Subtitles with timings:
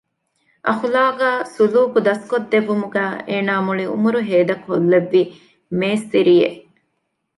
[0.67, 5.21] އަޚުލާޤާ ސުލޫކު ދަސްކޮށްދެއްވުމުގައި އޭނާގެ މުޅި އުމުރު ހޭދަކޮށްލެއްވި
[5.79, 6.59] މޭސްތިރިއެއް